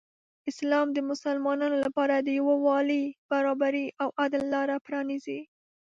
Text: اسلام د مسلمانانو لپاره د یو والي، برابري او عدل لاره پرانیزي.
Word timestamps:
اسلام 0.51 0.87
د 0.93 0.97
مسلمانانو 1.09 1.77
لپاره 1.85 2.15
د 2.17 2.27
یو 2.39 2.47
والي، 2.65 3.03
برابري 3.31 3.85
او 4.01 4.09
عدل 4.23 4.43
لاره 4.53 4.75
پرانیزي. 4.85 5.39